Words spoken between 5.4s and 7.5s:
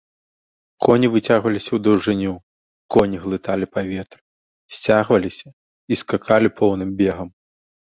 і скакалі поўным бегам.